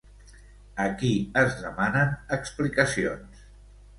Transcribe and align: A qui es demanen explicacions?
A 0.85 0.85
qui 1.01 1.11
es 1.41 1.53
demanen 1.65 2.15
explicacions? 2.37 3.45